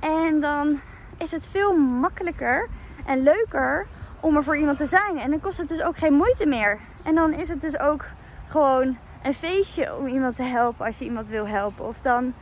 En 0.00 0.40
dan 0.40 0.80
is 1.18 1.30
het 1.30 1.48
veel 1.48 1.76
makkelijker 1.76 2.68
en 3.04 3.22
leuker 3.22 3.86
om 4.20 4.36
er 4.36 4.44
voor 4.44 4.56
iemand 4.56 4.78
te 4.78 4.86
zijn. 4.86 5.18
En 5.18 5.30
dan 5.30 5.40
kost 5.40 5.58
het 5.58 5.68
dus 5.68 5.82
ook 5.82 5.96
geen 5.96 6.14
moeite 6.14 6.46
meer. 6.46 6.78
En 7.02 7.14
dan 7.14 7.32
is 7.32 7.48
het 7.48 7.60
dus 7.60 7.78
ook 7.78 8.04
gewoon 8.48 8.96
een 9.22 9.34
feestje 9.34 9.96
om 9.96 10.06
iemand 10.06 10.36
te 10.36 10.42
helpen 10.42 10.86
als 10.86 10.98
je 10.98 11.04
iemand 11.04 11.28
wil 11.28 11.46
helpen. 11.46 11.86
Of 11.86 12.00
dan, 12.00 12.34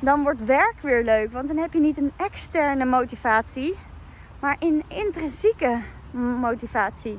dan 0.00 0.22
wordt 0.22 0.44
werk 0.44 0.80
weer 0.80 1.04
leuk. 1.04 1.32
Want 1.32 1.48
dan 1.48 1.56
heb 1.56 1.72
je 1.72 1.80
niet 1.80 1.98
een 1.98 2.12
externe 2.16 2.84
motivatie, 2.84 3.74
maar 4.40 4.56
een 4.58 4.84
intrinsieke 4.88 5.80
motivatie. 6.40 7.18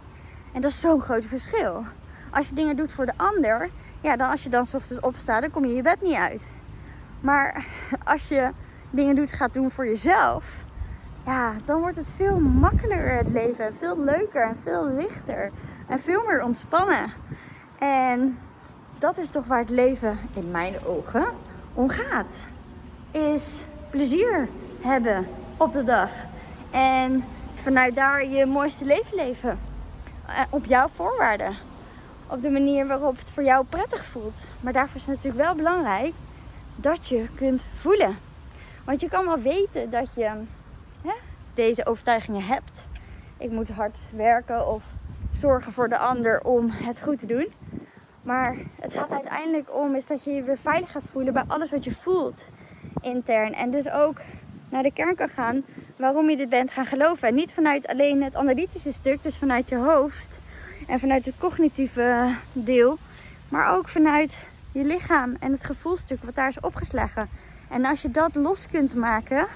En 0.53 0.61
dat 0.61 0.71
is 0.71 0.79
zo'n 0.79 1.01
groot 1.01 1.25
verschil. 1.25 1.85
Als 2.31 2.49
je 2.49 2.55
dingen 2.55 2.75
doet 2.75 2.93
voor 2.93 3.05
de 3.05 3.13
ander, 3.15 3.69
ja, 4.01 4.15
dan 4.15 4.29
als 4.29 4.43
je 4.43 4.49
dan 4.49 4.65
s 4.65 4.73
ochtends 4.73 5.03
opstaat, 5.03 5.41
dan 5.41 5.51
kom 5.51 5.65
je 5.65 5.75
je 5.75 5.81
bed 5.81 6.01
niet 6.01 6.15
uit. 6.15 6.47
Maar 7.21 7.65
als 8.03 8.27
je 8.27 8.49
dingen 8.89 9.15
doet, 9.15 9.31
gaat 9.31 9.53
doen 9.53 9.71
voor 9.71 9.87
jezelf, 9.87 10.67
ja, 11.25 11.53
dan 11.65 11.79
wordt 11.79 11.95
het 11.95 12.09
veel 12.15 12.39
makkelijker 12.39 13.17
het 13.17 13.29
leven. 13.29 13.73
Veel 13.73 13.99
leuker 13.99 14.41
en 14.41 14.57
veel 14.63 14.87
lichter. 14.87 15.51
En 15.87 15.99
veel 15.99 16.23
meer 16.27 16.43
ontspannen. 16.43 17.13
En 17.79 18.39
dat 18.99 19.17
is 19.17 19.29
toch 19.29 19.45
waar 19.45 19.59
het 19.59 19.69
leven 19.69 20.17
in 20.33 20.51
mijn 20.51 20.85
ogen 20.85 21.25
om 21.73 21.89
gaat. 21.89 22.31
Is 23.11 23.65
plezier 23.89 24.47
hebben 24.81 25.27
op 25.57 25.71
de 25.71 25.83
dag. 25.83 26.09
En 26.71 27.23
vanuit 27.55 27.95
daar 27.95 28.25
je 28.25 28.45
mooiste 28.45 28.85
leven 28.85 29.15
leven. 29.15 29.59
Eh, 30.27 30.41
op 30.49 30.65
jouw 30.65 30.87
voorwaarden. 30.87 31.68
Op 32.31 32.41
de 32.41 32.49
manier 32.49 32.87
waarop 32.87 33.17
het 33.17 33.29
voor 33.29 33.43
jou 33.43 33.65
prettig 33.65 34.05
voelt. 34.05 34.47
Maar 34.61 34.73
daarvoor 34.73 34.95
is 34.95 35.05
het 35.05 35.15
natuurlijk 35.15 35.43
wel 35.43 35.55
belangrijk 35.55 36.13
dat 36.75 37.07
je 37.07 37.27
kunt 37.35 37.63
voelen. 37.75 38.17
Want 38.85 39.01
je 39.01 39.09
kan 39.09 39.25
wel 39.25 39.39
weten 39.39 39.89
dat 39.89 40.07
je 40.15 40.31
hè, 41.01 41.13
deze 41.53 41.85
overtuigingen 41.85 42.43
hebt. 42.43 42.87
Ik 43.37 43.51
moet 43.51 43.69
hard 43.69 43.99
werken 44.15 44.67
of 44.67 44.83
zorgen 45.31 45.71
voor 45.71 45.89
de 45.89 45.97
ander 45.97 46.41
om 46.43 46.69
het 46.69 47.01
goed 47.01 47.19
te 47.19 47.25
doen. 47.25 47.47
Maar 48.21 48.55
het 48.81 48.93
gaat 48.93 49.11
uiteindelijk 49.11 49.75
om 49.75 49.95
is 49.95 50.07
dat 50.07 50.23
je 50.23 50.31
je 50.31 50.43
weer 50.43 50.57
veilig 50.57 50.91
gaat 50.91 51.09
voelen 51.09 51.33
bij 51.33 51.43
alles 51.47 51.71
wat 51.71 51.83
je 51.83 51.91
voelt 51.91 52.45
intern. 53.01 53.53
En 53.53 53.71
dus 53.71 53.89
ook 53.89 54.17
naar 54.69 54.83
de 54.83 54.93
kern 54.93 55.15
kan 55.15 55.29
gaan 55.29 55.63
waarom 55.97 56.29
je 56.29 56.37
dit 56.37 56.49
bent 56.49 56.71
gaan 56.71 56.85
geloven. 56.85 57.27
En 57.27 57.35
niet 57.35 57.53
vanuit 57.53 57.87
alleen 57.87 58.23
het 58.23 58.35
analytische 58.35 58.93
stuk, 58.93 59.23
dus 59.23 59.37
vanuit 59.37 59.69
je 59.69 59.75
hoofd 59.75 60.41
en 60.89 60.99
vanuit 60.99 61.25
het 61.25 61.35
cognitieve 61.37 62.35
deel. 62.53 62.97
Maar 63.49 63.75
ook 63.75 63.89
vanuit 63.89 64.37
je 64.71 64.85
lichaam 64.85 65.35
en 65.39 65.51
het 65.51 65.65
gevoelstuk 65.65 66.23
wat 66.23 66.35
daar 66.35 66.47
is 66.47 66.59
opgeslagen. 66.59 67.29
En 67.69 67.85
als 67.85 68.01
je 68.01 68.11
dat 68.11 68.35
los 68.35 68.67
kunt 68.67 68.95
maken, 68.95 69.47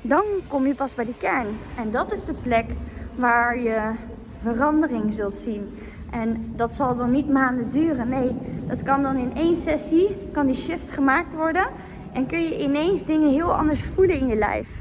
dan 0.00 0.24
kom 0.48 0.66
je 0.66 0.74
pas 0.74 0.94
bij 0.94 1.04
die 1.04 1.18
kern. 1.18 1.46
En 1.76 1.90
dat 1.90 2.12
is 2.12 2.24
de 2.24 2.34
plek 2.42 2.66
waar 3.14 3.58
je 3.58 3.94
verandering 4.40 5.14
zult 5.14 5.36
zien. 5.36 5.78
En 6.10 6.52
dat 6.56 6.74
zal 6.74 6.96
dan 6.96 7.10
niet 7.10 7.28
maanden 7.28 7.70
duren. 7.70 8.08
Nee, 8.08 8.36
dat 8.66 8.82
kan 8.82 9.02
dan 9.02 9.16
in 9.16 9.34
één 9.34 9.56
sessie, 9.56 10.16
kan 10.32 10.46
die 10.46 10.56
shift 10.56 10.90
gemaakt 10.90 11.32
worden. 11.34 11.66
En 12.12 12.26
kun 12.26 12.40
je 12.40 12.62
ineens 12.62 13.04
dingen 13.04 13.30
heel 13.30 13.56
anders 13.56 13.84
voelen 13.84 14.18
in 14.18 14.26
je 14.26 14.36
lijf. 14.36 14.80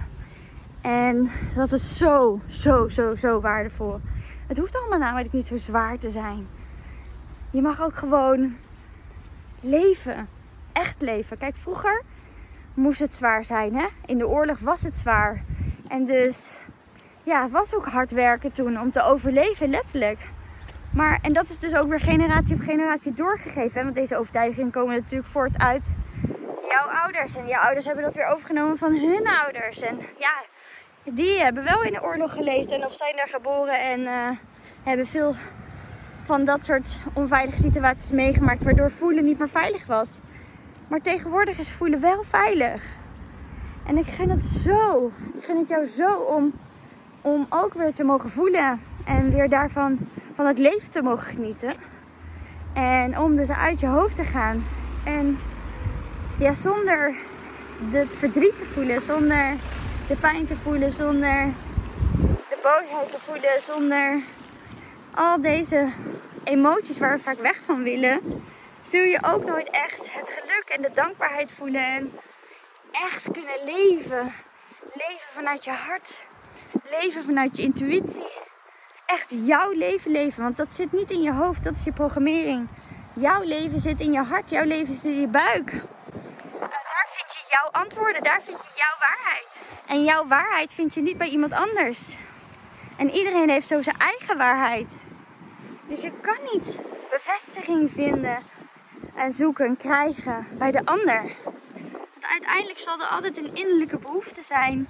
En 0.82 1.30
dat 1.56 1.72
is 1.72 1.98
zo, 1.98 2.40
zo, 2.46 2.90
zo, 2.90 3.16
zo 3.16 3.42
waardevol. 3.42 4.00
Het 4.52 4.60
hoeft 4.60 4.76
allemaal 4.76 5.00
namelijk 5.00 5.34
niet 5.34 5.48
zo 5.48 5.58
zwaar 5.58 5.98
te 5.98 6.10
zijn. 6.10 6.48
Je 7.52 7.62
mag 7.62 7.82
ook 7.82 7.96
gewoon 7.96 8.56
leven. 9.60 10.30
Echt 10.74 11.02
leven. 11.02 11.38
Kijk, 11.38 11.56
vroeger 11.56 12.02
moest 12.74 13.00
het 13.00 13.16
zwaar 13.16 13.46
zijn. 13.46 13.76
Hè? 13.76 13.88
In 14.06 14.18
de 14.18 14.28
oorlog 14.28 14.60
was 14.60 14.82
het 14.82 14.96
zwaar. 14.96 15.44
En 15.88 16.06
dus, 16.06 16.56
ja, 17.24 17.42
het 17.42 17.52
was 17.52 17.76
ook 17.76 17.86
hard 17.86 18.12
werken 18.12 18.52
toen 18.52 18.80
om 18.80 18.92
te 18.92 19.02
overleven, 19.02 19.70
letterlijk. 19.70 20.20
Maar, 20.94 21.20
en 21.22 21.34
dat 21.34 21.50
is 21.50 21.58
dus 21.58 21.76
ook 21.76 21.90
weer 21.90 22.00
generatie 22.00 22.56
op 22.56 22.62
generatie 22.62 23.14
doorgegeven. 23.14 23.78
Hè? 23.78 23.84
Want 23.84 23.96
deze 23.96 24.18
overtuigingen 24.18 24.72
komen 24.72 24.96
natuurlijk 24.96 25.30
voort 25.30 25.58
uit 25.58 25.96
jouw 26.70 26.88
ouders. 26.88 27.36
En 27.36 27.48
jouw 27.48 27.62
ouders 27.62 27.86
hebben 27.86 28.04
dat 28.04 28.16
weer 28.16 28.28
overgenomen 28.28 28.78
van 28.78 28.96
hun 28.96 29.28
ouders. 29.28 29.82
En 29.82 29.98
ja, 30.18 30.34
die 31.04 31.40
hebben 31.40 31.64
wel 31.64 31.84
in 31.84 31.94
de 31.94 32.04
oorlog 32.04 32.34
geleefd 32.34 32.72
en 32.72 32.86
of 32.86 32.96
zijn 32.96 33.16
daar 33.16 33.30
geboren 33.30 33.80
en 33.80 34.00
uh, 34.00 34.30
hebben 34.84 35.06
veel 35.06 35.36
van 36.22 36.46
dat 36.46 36.66
soort 36.66 36.98
onveilige 37.14 37.58
situaties 37.58 38.12
meegemaakt, 38.12 38.64
waardoor 38.64 38.92
voelen 38.92 39.26
niet 39.26 39.40
meer 39.40 39.50
veilig 39.50 39.86
was. 39.86 40.22
Maar 40.88 41.02
tegenwoordig 41.02 41.60
is 41.60 41.72
voelen 41.72 42.02
wel 42.02 42.24
veilig. 42.24 42.84
En 43.88 43.98
ik 43.98 44.06
gun 44.06 44.30
het 44.30 44.44
zo. 44.44 45.12
Ik 45.38 45.44
gun 45.44 45.58
het 45.58 45.70
jou 45.70 45.86
zo 45.86 46.16
om, 46.16 46.54
om 47.22 47.46
ook 47.50 47.74
weer 47.74 47.94
te 47.94 48.04
mogen 48.04 48.30
voelen. 48.30 48.82
En 49.06 49.32
weer 49.32 49.50
daarvan 49.50 49.98
van 50.34 50.46
het 50.46 50.58
leven 50.58 50.92
te 50.92 51.02
mogen 51.02 51.28
genieten. 51.28 51.74
En 52.74 53.20
om 53.20 53.36
dus 53.36 53.52
uit 53.52 53.80
je 53.80 53.88
hoofd 53.88 54.16
te 54.16 54.24
gaan. 54.24 54.64
En 55.04 55.40
ja, 56.38 56.54
zonder 56.54 57.14
het 57.90 58.18
verdriet 58.18 58.58
te 58.58 58.66
voelen, 58.66 59.02
zonder 59.02 59.56
de 60.12 60.18
pijn 60.18 60.46
te 60.46 60.56
voelen, 60.56 60.92
zonder 60.92 61.54
de 62.50 62.60
boosheid 62.64 63.12
te 63.12 63.20
voelen, 63.20 63.62
zonder 63.62 64.22
al 65.14 65.42
deze 65.42 65.92
emoties 66.44 66.98
waar 66.98 67.16
we 67.16 67.24
vaak 67.24 67.40
weg 67.40 67.62
van 67.66 67.84
willen, 67.84 68.44
zul 68.82 69.02
je 69.02 69.20
ook 69.24 69.46
nooit 69.46 69.70
echt 69.70 70.14
het 70.14 70.40
geluk 70.40 70.64
en 70.76 70.82
de 70.82 70.90
dankbaarheid 70.94 71.52
voelen 71.52 71.86
en 71.86 72.12
echt 72.92 73.32
kunnen 73.32 73.60
leven. 73.66 74.34
Leven 74.94 75.28
vanuit 75.30 75.66
je 75.66 75.72
hart, 75.72 76.28
leven 77.02 77.24
vanuit 77.24 77.58
je 77.58 77.64
intuïtie. 77.64 78.32
Echt 79.06 79.34
jouw 79.46 79.72
leven 79.72 80.12
leven, 80.12 80.44
want 80.44 80.58
dat 80.58 80.76
zit 80.76 80.92
niet 80.92 81.12
in 81.12 81.22
je 81.22 81.34
hoofd, 81.34 81.64
dat 81.64 81.76
is 81.76 81.84
je 81.84 81.92
programmering. 81.92 82.68
Jouw 83.14 83.44
leven 83.44 83.80
zit 83.80 84.00
in 84.00 84.12
je 84.12 84.22
hart, 84.22 84.50
jouw 84.50 84.66
leven 84.66 84.94
zit 84.94 85.04
in 85.04 85.20
je 85.20 85.28
buik 85.28 85.84
jouw 87.52 87.82
antwoorden, 87.82 88.24
daar 88.24 88.42
vind 88.42 88.58
je 88.58 88.70
jouw 88.76 89.08
waarheid. 89.10 89.62
En 89.86 90.04
jouw 90.04 90.28
waarheid 90.28 90.74
vind 90.74 90.94
je 90.94 91.02
niet 91.02 91.18
bij 91.18 91.30
iemand 91.30 91.54
anders. 91.54 92.16
En 92.98 93.10
iedereen 93.10 93.50
heeft 93.50 93.68
zo 93.68 93.82
zijn 93.82 93.98
eigen 93.98 94.38
waarheid. 94.38 94.94
Dus 95.88 96.02
je 96.02 96.12
kan 96.22 96.38
niet 96.54 96.80
bevestiging 97.12 97.92
vinden 97.92 98.40
en 99.16 99.32
zoeken 99.32 99.66
en 99.66 99.78
krijgen 99.78 100.48
bij 100.58 100.72
de 100.72 100.86
ander. 100.86 101.22
Want 101.84 102.26
uiteindelijk 102.32 102.80
zal 102.80 103.00
er 103.00 103.08
altijd 103.08 103.38
een 103.38 103.56
innerlijke 103.56 103.98
behoefte 103.98 104.42
zijn 104.42 104.88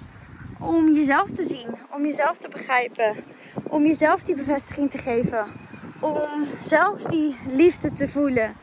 om 0.58 0.94
jezelf 0.94 1.30
te 1.30 1.44
zien, 1.44 1.78
om 1.90 2.04
jezelf 2.04 2.38
te 2.38 2.48
begrijpen, 2.48 3.24
om 3.62 3.86
jezelf 3.86 4.22
die 4.22 4.34
bevestiging 4.34 4.90
te 4.90 4.98
geven, 4.98 5.52
om 6.00 6.46
zelf 6.60 7.02
die 7.02 7.36
liefde 7.46 7.92
te 7.92 8.08
voelen 8.08 8.56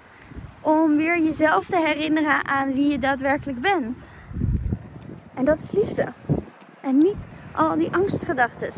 om 0.62 0.96
weer 0.96 1.22
jezelf 1.22 1.66
te 1.66 1.78
herinneren 1.78 2.48
aan 2.48 2.74
wie 2.74 2.92
je 2.92 3.00
daadwerkelijk 3.00 3.62
bent. 3.62 4.12
En 5.34 5.46
dat 5.46 5.58
is 5.58 5.72
liefde. 5.72 6.08
En 6.82 6.98
niet 6.98 7.28
al 7.51 7.78
die 7.78 7.92
angstgedachten. 7.92 8.72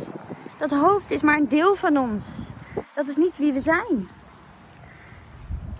Dat 0.57 0.71
hoofd 0.71 1.11
is 1.11 1.21
maar 1.21 1.37
een 1.37 1.47
deel 1.47 1.75
van 1.75 1.97
ons. 1.97 2.25
Dat 2.95 3.07
is 3.07 3.15
niet 3.15 3.37
wie 3.37 3.53
we 3.53 3.59
zijn. 3.59 4.09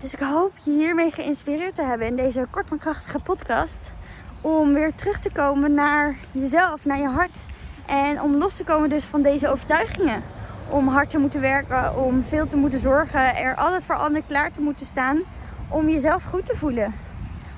Dus 0.00 0.12
ik 0.12 0.20
hoop 0.20 0.52
je 0.64 0.70
hiermee 0.70 1.10
geïnspireerd 1.10 1.74
te 1.74 1.82
hebben 1.82 2.06
in 2.06 2.16
deze 2.16 2.46
kort 2.50 2.70
maar 2.70 2.78
krachtige 2.78 3.18
podcast. 3.18 3.92
Om 4.40 4.72
weer 4.72 4.94
terug 4.94 5.20
te 5.20 5.32
komen 5.32 5.74
naar 5.74 6.16
jezelf, 6.32 6.84
naar 6.84 6.98
je 6.98 7.08
hart. 7.08 7.44
En 7.86 8.22
om 8.22 8.36
los 8.36 8.56
te 8.56 8.64
komen 8.64 8.88
dus 8.88 9.04
van 9.04 9.22
deze 9.22 9.48
overtuigingen. 9.48 10.22
Om 10.68 10.88
hard 10.88 11.10
te 11.10 11.18
moeten 11.18 11.40
werken, 11.40 11.96
om 11.96 12.22
veel 12.22 12.46
te 12.46 12.56
moeten 12.56 12.78
zorgen, 12.78 13.36
er 13.36 13.54
altijd 13.54 13.84
voor 13.84 13.96
anderen 13.96 14.26
klaar 14.26 14.52
te 14.52 14.60
moeten 14.60 14.86
staan 14.86 15.22
om 15.72 15.88
jezelf 15.88 16.24
goed 16.24 16.46
te 16.46 16.56
voelen. 16.56 16.94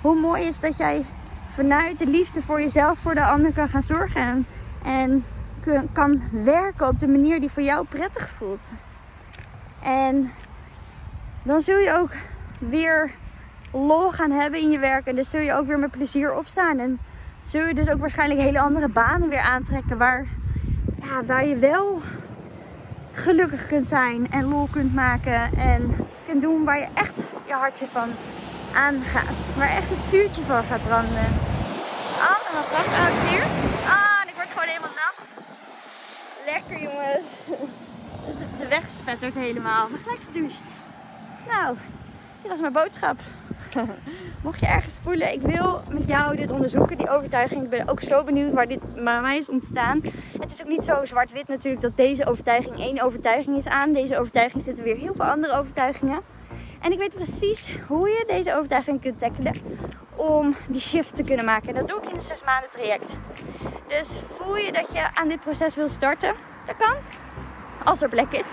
Hoe 0.00 0.20
mooi 0.20 0.42
is 0.42 0.60
dat 0.60 0.76
jij 0.76 1.04
vanuit 1.48 1.98
de 1.98 2.06
liefde 2.06 2.42
voor 2.42 2.60
jezelf, 2.60 2.98
voor 2.98 3.14
de 3.14 3.24
ander 3.24 3.52
kan 3.52 3.68
gaan 3.68 3.82
zorgen. 3.82 4.46
En 4.84 5.24
kan 5.92 6.22
werken 6.32 6.88
op 6.88 7.00
de 7.00 7.08
manier 7.08 7.40
die 7.40 7.50
voor 7.50 7.62
jou 7.62 7.86
prettig 7.86 8.28
voelt. 8.28 8.72
En 9.82 10.30
dan 11.42 11.60
zul 11.60 11.78
je 11.78 11.92
ook 11.92 12.10
weer 12.58 13.10
lol 13.72 14.10
gaan 14.10 14.30
hebben 14.30 14.60
in 14.60 14.70
je 14.70 14.78
werk. 14.78 15.06
En 15.06 15.16
dus 15.16 15.30
zul 15.30 15.40
je 15.40 15.52
ook 15.52 15.66
weer 15.66 15.78
met 15.78 15.90
plezier 15.90 16.34
opstaan. 16.34 16.78
En 16.78 16.98
zul 17.42 17.66
je 17.66 17.74
dus 17.74 17.90
ook 17.90 18.00
waarschijnlijk 18.00 18.40
hele 18.40 18.60
andere 18.60 18.88
banen 18.88 19.28
weer 19.28 19.40
aantrekken. 19.40 19.98
Waar, 19.98 20.26
ja, 21.02 21.24
waar 21.26 21.46
je 21.46 21.56
wel 21.56 22.02
gelukkig 23.12 23.66
kunt 23.66 23.88
zijn 23.88 24.30
en 24.30 24.44
lol 24.44 24.68
kunt 24.70 24.94
maken. 24.94 25.56
En 25.56 25.96
kunt 26.26 26.42
doen 26.42 26.64
waar 26.64 26.78
je 26.78 26.88
echt 26.94 27.22
je 27.46 27.52
hartje 27.52 27.86
van 27.86 28.10
aangaat. 28.74 29.54
Waar 29.56 29.68
echt 29.68 29.88
het 29.88 30.04
vuurtje 30.04 30.42
van 30.42 30.64
gaat 30.64 30.82
branden. 30.82 31.28
Oh, 32.30 32.52
wat 32.54 32.68
prachtig 32.68 32.98
uit 32.98 33.28
hier. 33.28 33.42
Ah, 33.86 34.22
en 34.22 34.28
ik 34.28 34.34
word 34.34 34.48
gewoon 34.48 34.68
helemaal 34.68 34.96
nat. 35.02 35.44
Lekker 36.44 36.80
jongens. 36.82 37.26
De 38.58 38.68
weg 38.68 38.90
spettert 38.90 39.34
helemaal. 39.34 39.88
Maar 39.88 39.98
gelijk 40.02 40.20
gedoucht. 40.32 40.62
Nou, 41.46 41.76
dit 42.42 42.50
was 42.50 42.60
mijn 42.60 42.72
boodschap. 42.72 43.18
Mocht 44.42 44.60
je 44.60 44.66
ergens 44.66 44.94
voelen, 45.02 45.32
ik 45.32 45.40
wil 45.40 45.80
met 45.88 46.06
jou 46.06 46.36
dit 46.36 46.50
onderzoeken, 46.50 46.98
die 46.98 47.10
overtuiging. 47.10 47.62
Ik 47.62 47.70
ben 47.70 47.88
ook 47.88 48.00
zo 48.00 48.24
benieuwd 48.24 48.52
waar 48.52 48.68
dit 48.68 48.94
bij 48.94 49.20
mij 49.20 49.38
is 49.38 49.48
ontstaan. 49.48 50.00
Het 50.40 50.52
is 50.52 50.62
ook 50.62 50.68
niet 50.68 50.84
zo 50.84 51.04
zwart-wit 51.04 51.48
natuurlijk 51.48 51.82
dat 51.82 51.96
deze 51.96 52.26
overtuiging 52.26 52.78
één 52.78 53.00
overtuiging 53.00 53.56
is 53.56 53.66
aan. 53.66 53.92
Deze 53.92 54.18
overtuiging 54.18 54.62
zitten 54.62 54.84
weer 54.84 54.96
heel 54.96 55.14
veel 55.14 55.24
andere 55.24 55.58
overtuigingen. 55.58 56.20
En 56.84 56.92
ik 56.92 56.98
weet 56.98 57.14
precies 57.14 57.76
hoe 57.86 58.08
je 58.08 58.24
deze 58.26 58.54
overtuiging 58.54 59.00
kunt 59.00 59.18
tackelen 59.18 59.54
om 60.16 60.56
die 60.68 60.80
shift 60.80 61.16
te 61.16 61.22
kunnen 61.22 61.44
maken. 61.44 61.68
En 61.68 61.74
dat 61.74 61.88
doe 61.88 62.02
ik 62.02 62.08
in 62.08 62.14
een 62.14 62.20
zes 62.20 62.44
maanden 62.44 62.70
traject. 62.70 63.16
Dus 63.88 64.08
voel 64.30 64.56
je 64.56 64.72
dat 64.72 64.88
je 64.92 65.14
aan 65.14 65.28
dit 65.28 65.40
proces 65.40 65.74
wil 65.74 65.88
starten? 65.88 66.34
Dat 66.66 66.76
kan, 66.76 66.96
als 67.84 68.02
er 68.02 68.08
plek 68.08 68.32
is. 68.32 68.46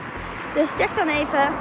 Dus 0.53 0.69
check 0.69 0.95
dan 0.95 1.07
even 1.07 1.53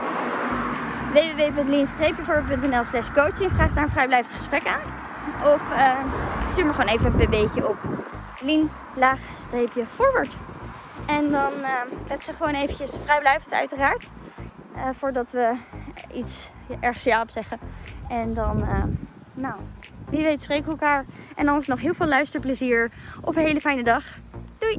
www.lean-voorbeeld.nl 1.12 2.85
slash 2.85 3.11
coaching. 3.11 3.50
Vraag 3.50 3.73
daar 3.73 3.85
een 3.85 3.91
vrijblijvend 3.91 4.35
gesprek 4.35 4.67
aan. 4.67 4.81
Of 5.55 5.62
uh, 5.73 5.93
stuur 6.50 6.67
me 6.67 6.73
gewoon 6.73 6.91
even 6.91 7.07
een 7.07 7.17
pb'tje 7.17 7.69
op 7.69 7.79
lean-forward. 8.41 10.37
En 11.07 11.31
dan 11.31 11.53
uh, 11.61 11.69
zet 12.09 12.25
ze 12.25 12.33
gewoon 12.33 12.55
eventjes 12.55 12.99
vrijblijvend 13.05 13.53
uiteraard. 13.53 14.09
Uh, 14.77 14.89
voordat 14.93 15.31
we 15.31 15.57
iets 16.12 16.50
ergens 16.81 17.05
ja 17.05 17.23
op 17.23 17.31
zeggen. 17.31 17.59
En 18.09 18.35
dan, 18.35 18.65
nou, 19.37 19.61
wie 20.11 20.23
weet 20.23 20.43
spreken 20.43 20.65
we 20.65 20.71
elkaar. 20.71 21.05
En 21.37 21.49
anders 21.49 21.67
nog 21.67 21.81
heel 21.81 21.95
veel 21.95 22.07
luisterplezier. 22.07 22.91
Of 23.25 23.37
een 23.37 23.45
hele 23.45 23.61
fijne 23.61 23.83
dag. 23.83 24.05
Doei! 24.59 24.79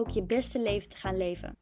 ook 0.00 0.08
je 0.08 0.22
beste 0.22 0.62
leven 0.62 0.88
te 0.88 0.96
gaan 0.96 1.16
leven. 1.16 1.56